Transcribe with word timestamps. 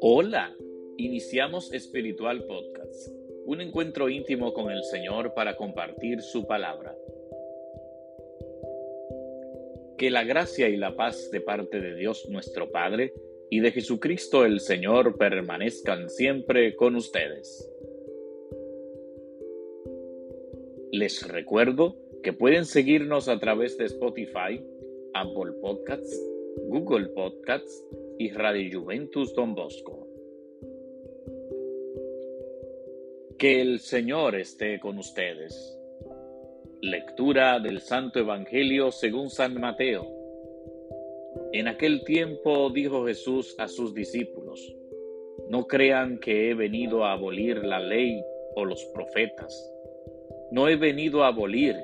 Hola, 0.00 0.56
iniciamos 0.96 1.70
Espiritual 1.74 2.44
Podcast, 2.44 3.08
un 3.44 3.60
encuentro 3.60 4.08
íntimo 4.08 4.54
con 4.54 4.70
el 4.70 4.82
Señor 4.84 5.34
para 5.34 5.56
compartir 5.56 6.22
su 6.22 6.46
palabra. 6.46 6.96
Que 9.98 10.10
la 10.10 10.24
gracia 10.24 10.70
y 10.70 10.78
la 10.78 10.96
paz 10.96 11.30
de 11.30 11.42
parte 11.42 11.80
de 11.80 11.94
Dios 11.96 12.28
nuestro 12.30 12.70
Padre 12.70 13.12
y 13.50 13.60
de 13.60 13.72
Jesucristo 13.72 14.46
el 14.46 14.60
Señor 14.60 15.18
permanezcan 15.18 16.08
siempre 16.08 16.74
con 16.76 16.96
ustedes. 16.96 17.70
Les 20.92 21.28
recuerdo 21.28 21.96
que 22.22 22.32
pueden 22.32 22.66
seguirnos 22.66 23.28
a 23.28 23.38
través 23.38 23.78
de 23.78 23.86
Spotify, 23.86 24.62
Apple 25.14 25.52
Podcasts, 25.60 26.20
Google 26.68 27.08
Podcasts 27.08 27.86
y 28.18 28.30
Radio 28.30 28.80
Juventus 28.80 29.34
Don 29.34 29.54
Bosco. 29.54 30.06
Que 33.38 33.60
el 33.62 33.80
Señor 33.80 34.34
esté 34.34 34.78
con 34.78 34.98
ustedes. 34.98 35.78
Lectura 36.82 37.58
del 37.58 37.80
Santo 37.80 38.18
Evangelio 38.18 38.90
según 38.92 39.30
San 39.30 39.58
Mateo. 39.58 40.06
En 41.52 41.68
aquel 41.68 42.04
tiempo 42.04 42.70
dijo 42.70 43.06
Jesús 43.06 43.54
a 43.58 43.66
sus 43.66 43.94
discípulos, 43.94 44.76
no 45.48 45.66
crean 45.66 46.18
que 46.18 46.50
he 46.50 46.54
venido 46.54 47.04
a 47.04 47.12
abolir 47.12 47.64
la 47.64 47.80
ley 47.80 48.22
o 48.54 48.64
los 48.64 48.84
profetas. 48.94 49.72
No 50.50 50.68
he 50.68 50.76
venido 50.76 51.24
a 51.24 51.28
abolir, 51.28 51.76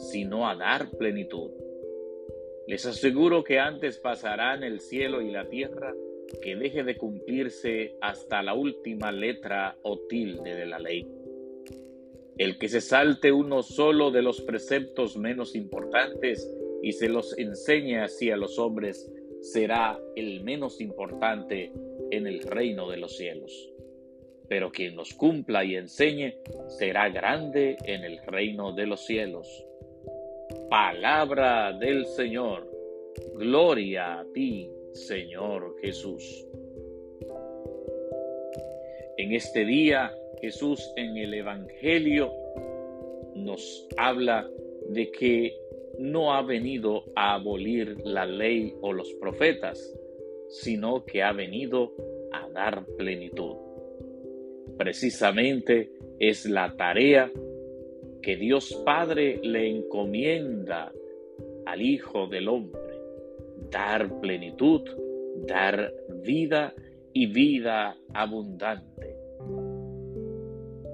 sino 0.00 0.48
a 0.48 0.56
dar 0.56 0.90
plenitud. 0.90 1.50
Les 2.66 2.86
aseguro 2.86 3.44
que 3.44 3.58
antes 3.58 3.98
pasarán 3.98 4.62
el 4.62 4.80
cielo 4.80 5.20
y 5.22 5.30
la 5.30 5.48
tierra 5.48 5.94
que 6.42 6.56
deje 6.56 6.84
de 6.84 6.96
cumplirse 6.96 7.96
hasta 8.00 8.42
la 8.42 8.54
última 8.54 9.10
letra 9.12 9.76
o 9.82 9.98
tilde 10.08 10.54
de 10.54 10.66
la 10.66 10.78
ley. 10.78 11.06
El 12.38 12.58
que 12.58 12.68
se 12.68 12.80
salte 12.80 13.32
uno 13.32 13.62
solo 13.62 14.10
de 14.10 14.22
los 14.22 14.40
preceptos 14.40 15.16
menos 15.16 15.54
importantes 15.54 16.50
y 16.82 16.92
se 16.92 17.08
los 17.08 17.36
enseñe 17.36 17.98
así 17.98 18.30
a 18.30 18.36
los 18.36 18.58
hombres, 18.58 19.12
será 19.40 19.98
el 20.16 20.42
menos 20.42 20.80
importante 20.80 21.72
en 22.10 22.26
el 22.26 22.42
reino 22.42 22.88
de 22.88 22.96
los 22.96 23.16
cielos. 23.16 23.70
Pero 24.48 24.70
quien 24.70 24.96
los 24.96 25.12
cumpla 25.14 25.64
y 25.64 25.76
enseñe 25.76 26.36
será 26.68 27.08
grande 27.08 27.76
en 27.84 28.04
el 28.04 28.18
reino 28.26 28.72
de 28.72 28.86
los 28.86 29.04
cielos. 29.04 29.66
Palabra 30.70 31.72
del 31.72 32.06
Señor. 32.06 32.64
Gloria 33.34 34.20
a 34.20 34.24
ti, 34.32 34.70
Señor 34.92 35.74
Jesús. 35.82 36.46
En 39.16 39.32
este 39.32 39.64
día, 39.64 40.12
Jesús 40.40 40.92
en 40.94 41.16
el 41.16 41.34
Evangelio 41.34 42.32
nos 43.34 43.88
habla 43.96 44.48
de 44.90 45.10
que 45.10 45.58
no 45.98 46.32
ha 46.32 46.42
venido 46.42 47.02
a 47.16 47.34
abolir 47.34 47.96
la 48.04 48.24
ley 48.24 48.72
o 48.80 48.92
los 48.92 49.12
profetas, 49.14 49.92
sino 50.50 51.04
que 51.04 51.24
ha 51.24 51.32
venido 51.32 51.92
a 52.30 52.48
dar 52.48 52.86
plenitud. 52.96 53.56
Precisamente 54.78 55.90
es 56.20 56.46
la 56.46 56.76
tarea 56.76 57.28
que 58.22 58.36
Dios 58.36 58.74
Padre 58.84 59.40
le 59.42 59.68
encomienda 59.68 60.92
al 61.66 61.82
Hijo 61.82 62.26
del 62.26 62.48
Hombre, 62.48 62.80
dar 63.70 64.20
plenitud, 64.20 64.82
dar 65.46 65.92
vida 66.22 66.74
y 67.12 67.26
vida 67.26 67.96
abundante. 68.12 69.16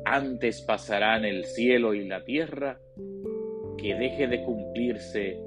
Antes 0.05 0.63
pasarán 0.63 1.25
el 1.25 1.45
cielo 1.45 1.95
y 1.95 2.07
la 2.07 2.25
tierra 2.25 2.81
que 3.77 3.95
deje 3.95 4.29
de 4.29 4.43
cumplirse 4.43 5.41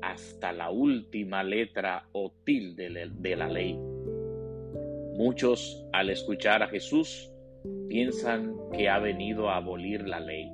hasta 0.00 0.52
la 0.52 0.70
última 0.70 1.42
letra 1.44 2.08
o 2.12 2.32
de 2.44 3.36
la 3.36 3.48
ley. 3.48 3.78
Muchos 5.16 5.86
al 5.92 6.10
escuchar 6.10 6.62
a 6.62 6.68
Jesús 6.68 7.30
piensan 7.88 8.54
que 8.72 8.88
ha 8.88 8.98
venido 8.98 9.48
a 9.48 9.56
abolir 9.56 10.06
la 10.06 10.20
ley 10.20 10.50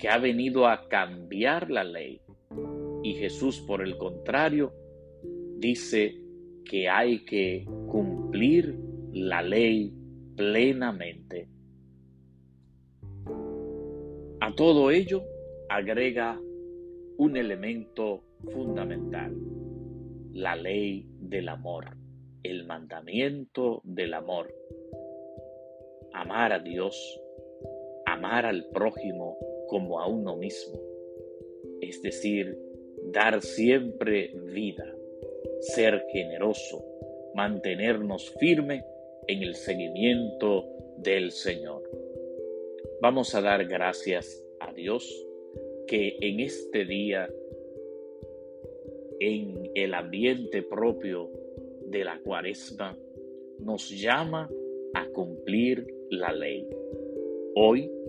que 0.00 0.08
ha 0.08 0.18
venido 0.18 0.66
a 0.66 0.88
cambiar 0.88 1.70
la 1.70 1.84
ley. 1.84 2.22
Y 3.02 3.14
Jesús, 3.14 3.60
por 3.60 3.82
el 3.82 3.98
contrario, 3.98 4.72
dice 5.58 6.16
que 6.64 6.88
hay 6.88 7.24
que 7.24 7.66
cumplir 7.86 8.78
la 9.12 9.42
ley 9.42 9.92
plenamente. 10.36 11.48
A 14.40 14.54
todo 14.56 14.90
ello 14.90 15.22
agrega 15.68 16.40
un 17.18 17.36
elemento 17.36 18.24
fundamental, 18.48 19.36
la 20.32 20.56
ley 20.56 21.06
del 21.20 21.50
amor, 21.50 21.96
el 22.42 22.64
mandamiento 22.64 23.82
del 23.84 24.14
amor. 24.14 24.54
Amar 26.14 26.54
a 26.54 26.58
Dios, 26.58 27.20
amar 28.06 28.46
al 28.46 28.66
prójimo 28.72 29.36
como 29.70 30.00
a 30.00 30.08
uno 30.08 30.36
mismo, 30.36 30.80
es 31.80 32.02
decir, 32.02 32.58
dar 33.04 33.40
siempre 33.40 34.32
vida, 34.52 34.84
ser 35.60 36.04
generoso, 36.12 36.84
mantenernos 37.36 38.34
firme 38.40 38.84
en 39.28 39.44
el 39.44 39.54
seguimiento 39.54 40.66
del 40.98 41.30
Señor. 41.30 41.88
Vamos 43.00 43.32
a 43.36 43.40
dar 43.40 43.64
gracias 43.66 44.44
a 44.58 44.72
Dios 44.72 45.08
que 45.86 46.16
en 46.20 46.40
este 46.40 46.84
día, 46.84 47.32
en 49.20 49.70
el 49.76 49.94
ambiente 49.94 50.62
propio 50.62 51.30
de 51.86 52.04
la 52.04 52.18
cuaresma, 52.18 52.98
nos 53.60 53.88
llama 53.88 54.50
a 54.94 55.06
cumplir 55.10 55.86
la 56.10 56.32
ley. 56.32 56.68
Hoy 57.54 57.99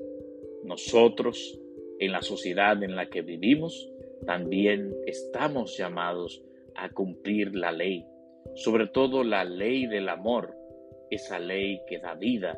nosotros, 0.63 1.59
en 1.99 2.11
la 2.11 2.21
sociedad 2.21 2.81
en 2.83 2.95
la 2.95 3.09
que 3.09 3.21
vivimos, 3.21 3.89
también 4.25 4.95
estamos 5.05 5.77
llamados 5.77 6.43
a 6.75 6.89
cumplir 6.89 7.55
la 7.55 7.71
ley, 7.71 8.05
sobre 8.55 8.87
todo 8.87 9.23
la 9.23 9.43
ley 9.43 9.87
del 9.87 10.09
amor, 10.09 10.55
esa 11.09 11.39
ley 11.39 11.81
que 11.87 11.99
da 11.99 12.15
vida, 12.15 12.57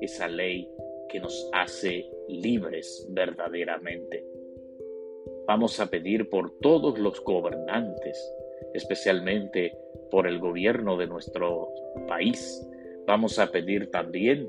esa 0.00 0.28
ley 0.28 0.68
que 1.08 1.20
nos 1.20 1.48
hace 1.52 2.10
libres 2.28 3.06
verdaderamente. 3.10 4.24
Vamos 5.46 5.78
a 5.78 5.90
pedir 5.90 6.28
por 6.28 6.58
todos 6.60 6.98
los 6.98 7.22
gobernantes, 7.22 8.34
especialmente 8.72 9.76
por 10.10 10.26
el 10.26 10.38
gobierno 10.38 10.96
de 10.96 11.06
nuestro 11.06 11.68
país. 12.08 12.66
Vamos 13.06 13.38
a 13.38 13.50
pedir 13.50 13.90
también 13.90 14.48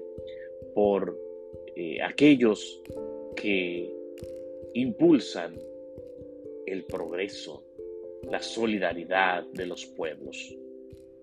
por 0.74 1.25
eh, 1.76 2.02
aquellos 2.02 2.82
que 3.36 3.94
impulsan 4.74 5.60
el 6.66 6.84
progreso, 6.86 7.64
la 8.30 8.42
solidaridad 8.42 9.46
de 9.54 9.66
los 9.66 9.86
pueblos, 9.86 10.56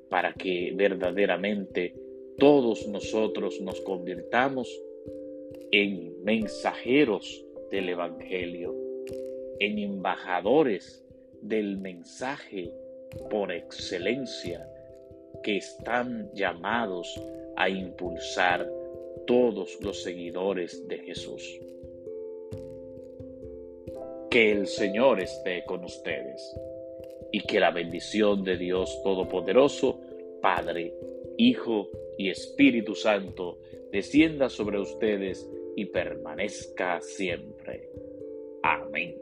para 0.08 0.34
que 0.34 0.72
verdaderamente 0.74 1.94
todos 2.38 2.86
nosotros 2.88 3.60
nos 3.60 3.80
convirtamos 3.80 4.68
en 5.70 6.22
mensajeros 6.22 7.44
del 7.70 7.88
Evangelio, 7.88 8.74
en 9.58 9.78
embajadores 9.78 11.02
del 11.40 11.78
mensaje 11.78 12.72
por 13.30 13.52
excelencia 13.52 14.66
que 15.42 15.56
están 15.56 16.30
llamados 16.34 17.20
a 17.56 17.68
impulsar 17.68 18.70
todos 19.26 19.78
los 19.80 20.02
seguidores 20.02 20.86
de 20.88 20.98
Jesús. 20.98 21.60
Que 24.30 24.52
el 24.52 24.66
Señor 24.66 25.20
esté 25.20 25.64
con 25.64 25.84
ustedes 25.84 26.56
y 27.30 27.40
que 27.40 27.60
la 27.60 27.70
bendición 27.70 28.44
de 28.44 28.56
Dios 28.56 29.00
Todopoderoso, 29.02 30.00
Padre, 30.40 30.94
Hijo 31.36 31.88
y 32.18 32.30
Espíritu 32.30 32.94
Santo, 32.94 33.58
descienda 33.90 34.48
sobre 34.48 34.80
ustedes 34.80 35.48
y 35.76 35.86
permanezca 35.86 37.00
siempre. 37.00 37.88
Amén. 38.62 39.16